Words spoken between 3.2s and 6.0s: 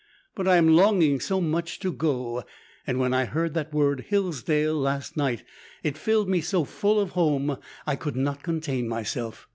heard that word Hillsdale last night, it